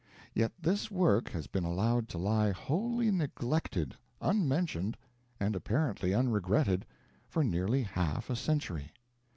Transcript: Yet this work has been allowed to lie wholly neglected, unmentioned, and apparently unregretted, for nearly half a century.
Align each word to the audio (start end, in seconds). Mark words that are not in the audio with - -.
Yet 0.33 0.51
this 0.59 0.89
work 0.89 1.29
has 1.29 1.45
been 1.45 1.63
allowed 1.63 2.09
to 2.09 2.17
lie 2.17 2.49
wholly 2.49 3.11
neglected, 3.11 3.95
unmentioned, 4.19 4.97
and 5.39 5.55
apparently 5.55 6.11
unregretted, 6.11 6.87
for 7.29 7.43
nearly 7.43 7.83
half 7.83 8.27
a 8.31 8.35
century. 8.35 8.93